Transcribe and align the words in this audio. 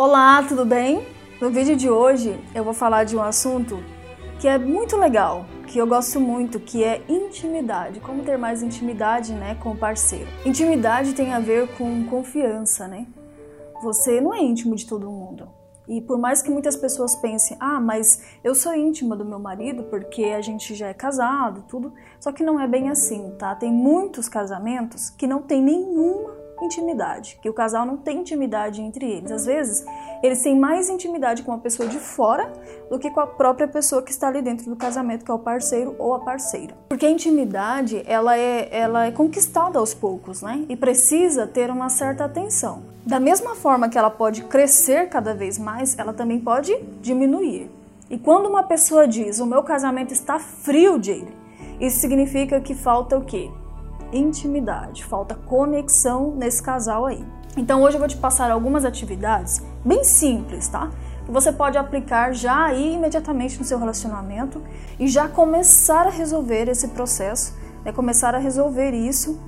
Olá, 0.00 0.44
tudo 0.44 0.64
bem? 0.64 1.04
No 1.40 1.50
vídeo 1.50 1.74
de 1.74 1.90
hoje 1.90 2.38
eu 2.54 2.62
vou 2.62 2.72
falar 2.72 3.02
de 3.02 3.16
um 3.16 3.20
assunto 3.20 3.82
que 4.38 4.46
é 4.46 4.56
muito 4.56 4.96
legal, 4.96 5.44
que 5.66 5.76
eu 5.76 5.88
gosto 5.88 6.20
muito, 6.20 6.60
que 6.60 6.84
é 6.84 7.02
intimidade. 7.08 7.98
Como 7.98 8.22
ter 8.22 8.38
mais 8.38 8.62
intimidade, 8.62 9.32
né, 9.32 9.56
com 9.56 9.72
o 9.72 9.76
parceiro. 9.76 10.28
Intimidade 10.46 11.14
tem 11.14 11.34
a 11.34 11.40
ver 11.40 11.76
com 11.76 12.04
confiança, 12.04 12.86
né? 12.86 13.08
Você 13.82 14.20
não 14.20 14.32
é 14.32 14.38
íntimo 14.40 14.76
de 14.76 14.86
todo 14.86 15.10
mundo. 15.10 15.48
E 15.88 16.00
por 16.00 16.16
mais 16.16 16.42
que 16.42 16.48
muitas 16.48 16.76
pessoas 16.76 17.16
pensem, 17.16 17.56
ah, 17.58 17.80
mas 17.80 18.22
eu 18.44 18.54
sou 18.54 18.72
íntima 18.76 19.16
do 19.16 19.24
meu 19.24 19.40
marido 19.40 19.82
porque 19.90 20.26
a 20.26 20.40
gente 20.40 20.76
já 20.76 20.86
é 20.86 20.94
casado, 20.94 21.64
tudo, 21.66 21.92
só 22.20 22.30
que 22.30 22.44
não 22.44 22.60
é 22.60 22.68
bem 22.68 22.88
assim, 22.88 23.34
tá? 23.36 23.52
Tem 23.52 23.72
muitos 23.72 24.28
casamentos 24.28 25.10
que 25.10 25.26
não 25.26 25.42
tem 25.42 25.60
nenhuma 25.60 26.37
intimidade, 26.64 27.38
que 27.40 27.48
o 27.48 27.52
casal 27.52 27.86
não 27.86 27.96
tem 27.96 28.20
intimidade 28.20 28.80
entre 28.80 29.10
eles. 29.10 29.30
Às 29.30 29.46
vezes, 29.46 29.84
eles 30.22 30.42
têm 30.42 30.58
mais 30.58 30.88
intimidade 30.88 31.42
com 31.42 31.52
uma 31.52 31.58
pessoa 31.58 31.88
de 31.88 31.98
fora 31.98 32.52
do 32.90 32.98
que 32.98 33.10
com 33.10 33.20
a 33.20 33.26
própria 33.26 33.68
pessoa 33.68 34.02
que 34.02 34.10
está 34.10 34.28
ali 34.28 34.42
dentro 34.42 34.68
do 34.68 34.76
casamento, 34.76 35.24
que 35.24 35.30
é 35.30 35.34
o 35.34 35.38
parceiro 35.38 35.94
ou 35.98 36.14
a 36.14 36.20
parceira. 36.20 36.74
Porque 36.88 37.06
a 37.06 37.10
intimidade, 37.10 38.02
ela 38.06 38.36
é, 38.36 38.68
ela 38.70 39.06
é 39.06 39.10
conquistada 39.10 39.78
aos 39.78 39.94
poucos, 39.94 40.42
né? 40.42 40.64
E 40.68 40.76
precisa 40.76 41.46
ter 41.46 41.70
uma 41.70 41.88
certa 41.88 42.24
atenção. 42.24 42.82
Da 43.06 43.18
mesma 43.18 43.54
forma 43.54 43.88
que 43.88 43.96
ela 43.96 44.10
pode 44.10 44.42
crescer 44.44 45.08
cada 45.08 45.34
vez 45.34 45.58
mais, 45.58 45.98
ela 45.98 46.12
também 46.12 46.40
pode 46.40 46.76
diminuir. 47.00 47.70
E 48.10 48.18
quando 48.18 48.46
uma 48.46 48.62
pessoa 48.62 49.06
diz, 49.06 49.38
o 49.38 49.46
meu 49.46 49.62
casamento 49.62 50.12
está 50.12 50.38
frio, 50.38 51.02
Jaylee, 51.02 51.36
isso 51.80 52.00
significa 52.00 52.60
que 52.60 52.74
falta 52.74 53.16
o 53.16 53.24
quê? 53.24 53.50
Intimidade, 54.12 55.04
falta 55.04 55.34
conexão 55.34 56.32
nesse 56.36 56.62
casal 56.62 57.06
aí. 57.06 57.24
Então 57.56 57.82
hoje 57.82 57.96
eu 57.96 57.98
vou 57.98 58.08
te 58.08 58.16
passar 58.16 58.50
algumas 58.50 58.84
atividades 58.84 59.62
bem 59.84 60.04
simples, 60.04 60.68
tá? 60.68 60.90
Que 61.24 61.32
você 61.32 61.52
pode 61.52 61.76
aplicar 61.76 62.32
já 62.32 62.66
aí 62.66 62.94
imediatamente 62.94 63.58
no 63.58 63.64
seu 63.64 63.78
relacionamento 63.78 64.62
e 64.98 65.08
já 65.08 65.28
começar 65.28 66.06
a 66.06 66.10
resolver 66.10 66.68
esse 66.68 66.88
processo, 66.88 67.56
né? 67.84 67.92
começar 67.92 68.34
a 68.34 68.38
resolver 68.38 68.92
isso 68.92 69.38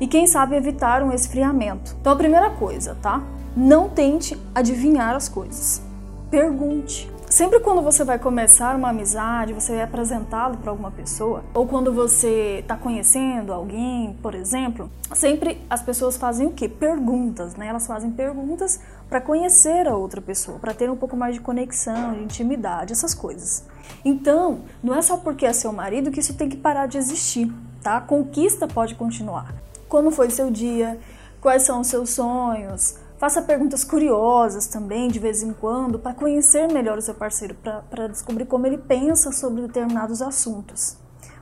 e 0.00 0.06
quem 0.06 0.26
sabe 0.26 0.56
evitar 0.56 1.02
um 1.02 1.12
esfriamento. 1.12 1.96
Então 2.00 2.12
a 2.12 2.16
primeira 2.16 2.50
coisa, 2.50 2.96
tá? 3.02 3.22
Não 3.56 3.88
tente 3.88 4.38
adivinhar 4.54 5.16
as 5.16 5.28
coisas. 5.28 5.82
Pergunte. 6.30 7.17
Sempre 7.38 7.60
quando 7.60 7.80
você 7.82 8.02
vai 8.02 8.18
começar 8.18 8.74
uma 8.74 8.88
amizade, 8.88 9.52
você 9.52 9.74
é 9.74 9.84
apresentado 9.84 10.58
para 10.58 10.72
alguma 10.72 10.90
pessoa, 10.90 11.44
ou 11.54 11.68
quando 11.68 11.92
você 11.92 12.58
está 12.58 12.76
conhecendo 12.76 13.52
alguém, 13.52 14.18
por 14.20 14.34
exemplo, 14.34 14.90
sempre 15.14 15.64
as 15.70 15.80
pessoas 15.80 16.16
fazem 16.16 16.48
o 16.48 16.50
quê? 16.50 16.68
Perguntas, 16.68 17.54
né? 17.54 17.68
Elas 17.68 17.86
fazem 17.86 18.10
perguntas 18.10 18.80
para 19.08 19.20
conhecer 19.20 19.86
a 19.86 19.94
outra 19.94 20.20
pessoa, 20.20 20.58
para 20.58 20.74
ter 20.74 20.90
um 20.90 20.96
pouco 20.96 21.16
mais 21.16 21.36
de 21.36 21.40
conexão, 21.40 22.12
de 22.12 22.24
intimidade, 22.24 22.92
essas 22.92 23.14
coisas. 23.14 23.64
Então, 24.04 24.62
não 24.82 24.92
é 24.96 25.00
só 25.00 25.16
porque 25.16 25.46
é 25.46 25.52
seu 25.52 25.72
marido 25.72 26.10
que 26.10 26.18
isso 26.18 26.34
tem 26.34 26.48
que 26.48 26.56
parar 26.56 26.86
de 26.86 26.98
existir, 26.98 27.54
tá? 27.80 27.98
A 27.98 28.00
conquista 28.00 28.66
pode 28.66 28.96
continuar. 28.96 29.54
Como 29.88 30.10
foi 30.10 30.28
seu 30.30 30.50
dia? 30.50 30.98
Quais 31.40 31.62
são 31.62 31.82
os 31.82 31.86
seus 31.86 32.10
sonhos? 32.10 32.96
Faça 33.18 33.42
perguntas 33.42 33.82
curiosas 33.82 34.68
também, 34.68 35.08
de 35.08 35.18
vez 35.18 35.42
em 35.42 35.52
quando, 35.52 35.98
para 35.98 36.14
conhecer 36.14 36.72
melhor 36.72 36.98
o 36.98 37.02
seu 37.02 37.14
parceiro, 37.14 37.56
para 37.90 38.06
descobrir 38.06 38.46
como 38.46 38.64
ele 38.64 38.78
pensa 38.78 39.32
sobre 39.32 39.62
determinados 39.62 40.22
assuntos. 40.22 40.96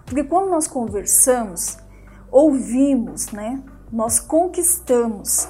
Porque 0.06 0.24
quando 0.24 0.48
nós 0.48 0.66
conversamos, 0.66 1.77
ouvimos, 2.30 3.30
né? 3.30 3.62
Nós 3.92 4.19
conquistamos. 4.19 5.48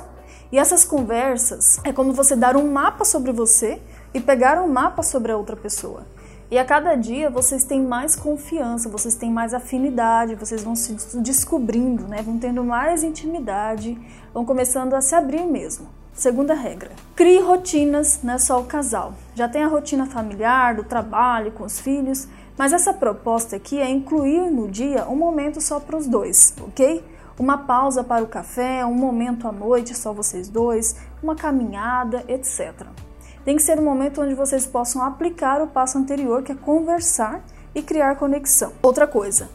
E 0.50 0.58
essas 0.58 0.84
conversas 0.84 1.78
é 1.84 1.92
como 1.92 2.12
você 2.12 2.34
dar 2.34 2.56
um 2.56 2.72
mapa 2.72 3.04
sobre 3.04 3.30
você 3.30 3.80
e 4.12 4.20
pegar 4.20 4.60
um 4.60 4.66
mapa 4.66 5.04
sobre 5.04 5.30
a 5.30 5.36
outra 5.36 5.54
pessoa. 5.54 6.08
E 6.50 6.58
a 6.58 6.64
cada 6.64 6.96
dia 6.96 7.30
vocês 7.30 7.62
têm 7.62 7.80
mais 7.80 8.16
confiança, 8.16 8.88
vocês 8.88 9.14
têm 9.14 9.30
mais 9.30 9.54
afinidade, 9.54 10.34
vocês 10.34 10.64
vão 10.64 10.74
se 10.74 10.92
descobrindo, 11.20 12.08
né? 12.08 12.20
Vão 12.20 12.36
tendo 12.36 12.64
mais 12.64 13.04
intimidade, 13.04 13.96
vão 14.34 14.44
começando 14.44 14.94
a 14.94 15.00
se 15.00 15.14
abrir 15.14 15.46
mesmo. 15.46 15.86
Segunda 16.16 16.54
regra: 16.54 16.92
crie 17.14 17.40
rotinas, 17.40 18.20
não 18.22 18.32
é 18.32 18.38
só 18.38 18.58
o 18.58 18.64
casal. 18.64 19.12
Já 19.34 19.46
tem 19.46 19.62
a 19.62 19.68
rotina 19.68 20.06
familiar, 20.06 20.74
do 20.74 20.82
trabalho, 20.82 21.52
com 21.52 21.62
os 21.62 21.78
filhos, 21.78 22.26
mas 22.56 22.72
essa 22.72 22.94
proposta 22.94 23.54
aqui 23.56 23.78
é 23.78 23.90
incluir 23.90 24.50
no 24.50 24.66
dia 24.66 25.06
um 25.10 25.14
momento 25.14 25.60
só 25.60 25.78
para 25.78 25.94
os 25.94 26.06
dois, 26.06 26.54
ok? 26.58 27.04
Uma 27.38 27.58
pausa 27.58 28.02
para 28.02 28.24
o 28.24 28.26
café, 28.26 28.82
um 28.86 28.94
momento 28.94 29.46
à 29.46 29.52
noite 29.52 29.94
só 29.94 30.10
vocês 30.10 30.48
dois, 30.48 30.96
uma 31.22 31.36
caminhada, 31.36 32.24
etc. 32.28 32.86
Tem 33.44 33.54
que 33.54 33.62
ser 33.62 33.78
um 33.78 33.84
momento 33.84 34.22
onde 34.22 34.32
vocês 34.32 34.66
possam 34.66 35.02
aplicar 35.02 35.60
o 35.60 35.66
passo 35.66 35.98
anterior, 35.98 36.42
que 36.42 36.52
é 36.52 36.54
conversar 36.54 37.44
e 37.74 37.82
criar 37.82 38.16
conexão. 38.16 38.72
Outra 38.82 39.06
coisa, 39.06 39.50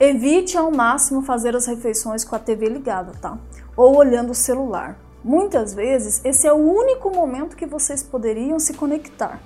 evite 0.00 0.56
ao 0.56 0.70
máximo 0.70 1.20
fazer 1.20 1.54
as 1.54 1.66
refeições 1.66 2.24
com 2.24 2.34
a 2.34 2.38
TV 2.38 2.66
ligada, 2.66 3.12
tá? 3.20 3.36
Ou 3.76 3.94
olhando 3.94 4.30
o 4.30 4.34
celular. 4.34 4.96
Muitas 5.24 5.72
vezes, 5.72 6.20
esse 6.24 6.46
é 6.46 6.52
o 6.52 6.56
único 6.56 7.10
momento 7.10 7.56
que 7.56 7.66
vocês 7.66 8.02
poderiam 8.02 8.58
se 8.58 8.74
conectar. 8.74 9.40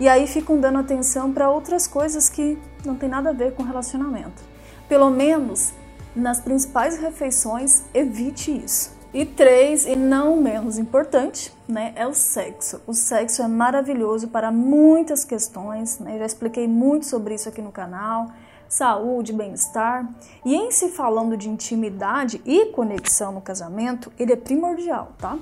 E 0.00 0.08
aí 0.08 0.26
ficam 0.26 0.58
dando 0.58 0.78
atenção 0.78 1.32
para 1.32 1.50
outras 1.50 1.86
coisas 1.86 2.28
que 2.28 2.58
não 2.84 2.94
tem 2.94 3.08
nada 3.08 3.30
a 3.30 3.32
ver 3.32 3.52
com 3.54 3.62
relacionamento. 3.62 4.42
Pelo 4.88 5.10
menos 5.10 5.72
nas 6.14 6.40
principais 6.40 6.96
refeições, 6.98 7.84
evite 7.92 8.50
isso. 8.50 8.96
E 9.12 9.24
três, 9.24 9.86
e 9.86 9.96
não 9.96 10.36
menos 10.36 10.78
importante, 10.78 11.52
né, 11.66 11.92
é 11.96 12.06
o 12.06 12.12
sexo. 12.12 12.80
O 12.86 12.92
sexo 12.92 13.42
é 13.42 13.48
maravilhoso 13.48 14.28
para 14.28 14.50
muitas 14.50 15.24
questões, 15.24 15.98
né? 15.98 16.14
Eu 16.14 16.18
já 16.20 16.26
expliquei 16.26 16.68
muito 16.68 17.06
sobre 17.06 17.34
isso 17.34 17.48
aqui 17.48 17.62
no 17.62 17.72
canal 17.72 18.28
saúde, 18.68 19.32
bem-estar. 19.32 20.08
E 20.44 20.54
em 20.54 20.70
se 20.70 20.88
falando 20.88 21.36
de 21.36 21.48
intimidade 21.48 22.42
e 22.44 22.66
conexão 22.66 23.32
no 23.32 23.40
casamento, 23.40 24.12
ele 24.18 24.32
é 24.32 24.36
primordial, 24.36 25.12
tá? 25.18 25.38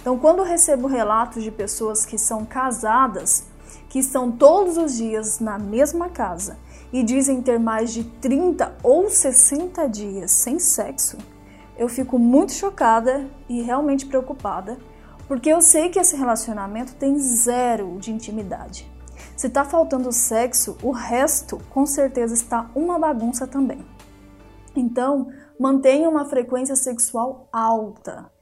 Então, 0.00 0.18
quando 0.18 0.42
recebo 0.42 0.86
relatos 0.86 1.42
de 1.42 1.50
pessoas 1.50 2.06
que 2.06 2.18
são 2.18 2.44
casadas, 2.44 3.46
que 3.88 3.98
estão 3.98 4.30
todos 4.30 4.76
os 4.76 4.96
dias 4.96 5.40
na 5.40 5.58
mesma 5.58 6.08
casa 6.08 6.58
e 6.92 7.02
dizem 7.02 7.42
ter 7.42 7.58
mais 7.58 7.92
de 7.92 8.04
30 8.04 8.76
ou 8.82 9.10
60 9.10 9.88
dias 9.88 10.30
sem 10.30 10.58
sexo, 10.58 11.16
eu 11.76 11.88
fico 11.88 12.18
muito 12.18 12.52
chocada 12.52 13.28
e 13.48 13.62
realmente 13.62 14.06
preocupada, 14.06 14.78
porque 15.26 15.48
eu 15.48 15.60
sei 15.60 15.88
que 15.90 15.98
esse 15.98 16.16
relacionamento 16.16 16.94
tem 16.94 17.18
zero 17.18 17.98
de 17.98 18.10
intimidade. 18.10 18.90
Se 19.38 19.46
está 19.46 19.64
faltando 19.64 20.10
sexo, 20.10 20.76
o 20.82 20.90
resto 20.90 21.60
com 21.70 21.86
certeza 21.86 22.34
está 22.34 22.68
uma 22.74 22.98
bagunça 22.98 23.46
também. 23.46 23.86
Então, 24.74 25.28
mantenha 25.60 26.08
uma 26.08 26.24
frequência 26.24 26.74
sexual 26.74 27.46
alta. 27.52 28.32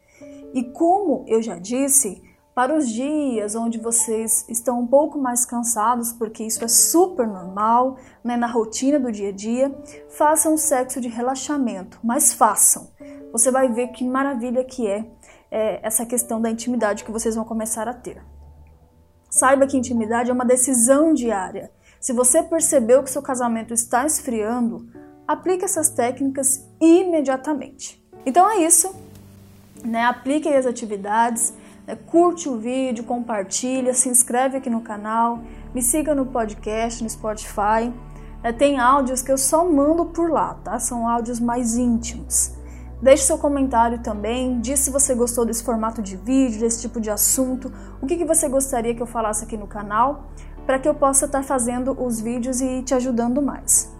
E 0.54 0.64
como 0.64 1.22
eu 1.28 1.42
já 1.42 1.58
disse, 1.58 2.22
para 2.54 2.74
os 2.74 2.88
dias 2.88 3.54
onde 3.54 3.78
vocês 3.78 4.46
estão 4.48 4.80
um 4.80 4.86
pouco 4.86 5.18
mais 5.18 5.44
cansados, 5.44 6.14
porque 6.14 6.42
isso 6.42 6.64
é 6.64 6.68
super 6.68 7.28
normal, 7.28 7.98
né, 8.24 8.34
na 8.34 8.46
rotina 8.46 8.98
do 8.98 9.12
dia 9.12 9.28
a 9.28 9.32
dia, 9.32 9.78
façam 10.08 10.56
sexo 10.56 10.98
de 10.98 11.08
relaxamento, 11.08 12.00
mas 12.02 12.32
façam. 12.32 12.88
Você 13.32 13.50
vai 13.50 13.70
ver 13.70 13.88
que 13.88 14.02
maravilha 14.02 14.64
que 14.64 14.86
é, 14.86 15.06
é 15.50 15.86
essa 15.86 16.06
questão 16.06 16.40
da 16.40 16.48
intimidade 16.48 17.04
que 17.04 17.12
vocês 17.12 17.36
vão 17.36 17.44
começar 17.44 17.86
a 17.86 17.92
ter. 17.92 18.24
Saiba 19.36 19.66
que 19.66 19.76
intimidade 19.76 20.30
é 20.30 20.32
uma 20.32 20.46
decisão 20.46 21.12
diária. 21.12 21.70
Se 22.00 22.14
você 22.14 22.42
percebeu 22.42 23.02
que 23.02 23.10
seu 23.10 23.20
casamento 23.20 23.74
está 23.74 24.06
esfriando, 24.06 24.88
aplique 25.28 25.62
essas 25.62 25.90
técnicas 25.90 26.66
imediatamente. 26.80 28.02
Então 28.24 28.50
é 28.50 28.64
isso, 28.64 28.94
né? 29.84 30.04
Aplique 30.04 30.48
as 30.48 30.64
atividades, 30.64 31.52
né? 31.86 31.98
curte 32.06 32.48
o 32.48 32.56
vídeo, 32.56 33.04
compartilha, 33.04 33.92
se 33.92 34.08
inscreve 34.08 34.56
aqui 34.56 34.70
no 34.70 34.80
canal, 34.80 35.40
me 35.74 35.82
siga 35.82 36.14
no 36.14 36.24
podcast, 36.24 37.02
no 37.02 37.10
Spotify. 37.10 37.92
Né? 38.42 38.54
Tem 38.54 38.78
áudios 38.78 39.20
que 39.20 39.30
eu 39.30 39.36
só 39.36 39.70
mando 39.70 40.06
por 40.06 40.30
lá, 40.30 40.54
tá? 40.64 40.78
São 40.78 41.06
áudios 41.06 41.38
mais 41.38 41.76
íntimos. 41.76 42.55
Deixe 43.00 43.24
seu 43.24 43.36
comentário 43.36 43.98
também, 43.98 44.58
diz 44.60 44.80
se 44.80 44.90
você 44.90 45.14
gostou 45.14 45.44
desse 45.44 45.62
formato 45.62 46.00
de 46.00 46.16
vídeo, 46.16 46.60
desse 46.60 46.80
tipo 46.80 46.98
de 47.00 47.10
assunto, 47.10 47.70
o 48.00 48.06
que, 48.06 48.16
que 48.16 48.24
você 48.24 48.48
gostaria 48.48 48.94
que 48.94 49.02
eu 49.02 49.06
falasse 49.06 49.44
aqui 49.44 49.56
no 49.56 49.66
canal, 49.66 50.30
para 50.64 50.78
que 50.78 50.88
eu 50.88 50.94
possa 50.94 51.26
estar 51.26 51.42
fazendo 51.42 51.96
os 52.02 52.20
vídeos 52.20 52.60
e 52.60 52.82
te 52.82 52.94
ajudando 52.94 53.42
mais. 53.42 53.94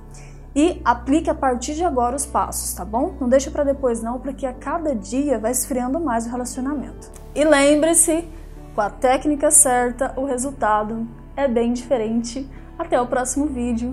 E 0.55 0.81
aplique 0.83 1.29
a 1.29 1.35
partir 1.35 1.75
de 1.75 1.85
agora 1.85 2.17
os 2.17 2.25
passos, 2.25 2.73
tá 2.73 2.83
bom? 2.83 3.15
Não 3.21 3.29
deixa 3.29 3.51
para 3.51 3.63
depois 3.63 4.03
não, 4.03 4.19
porque 4.19 4.47
a 4.47 4.55
cada 4.55 4.95
dia 4.95 5.39
vai 5.39 5.51
esfriando 5.51 6.01
mais 6.01 6.27
o 6.27 6.31
relacionamento. 6.31 7.11
E 7.35 7.45
lembre-se, 7.45 8.27
com 8.75 8.81
a 8.81 8.89
técnica 8.89 9.51
certa, 9.51 10.15
o 10.17 10.25
resultado 10.25 11.07
é 11.37 11.47
bem 11.47 11.75
diferente. 11.75 12.49
Até 12.79 13.01
o 13.01 13.07
próximo 13.07 13.47
vídeo. 13.47 13.91